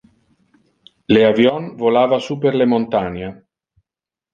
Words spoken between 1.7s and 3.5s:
volava super le montania.